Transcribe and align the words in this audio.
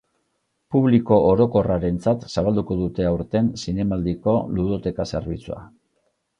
Publiko 0.75 1.19
orokorrarentzat 1.31 2.25
zabalduko 2.37 2.79
dute 2.81 3.07
aurten 3.11 3.53
Zinemaldiko 3.67 4.37
ludoteka 4.57 5.11
zerbitzua. 5.15 5.63